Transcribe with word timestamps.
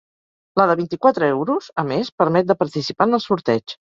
La 0.61 0.65
de 0.69 0.75
vint-i-quatre 0.79 1.29
euros, 1.33 1.67
a 1.83 1.85
més, 1.91 2.09
permet 2.23 2.51
de 2.53 2.57
participar 2.63 3.09
en 3.11 3.19
el 3.19 3.23
sorteig. 3.29 3.69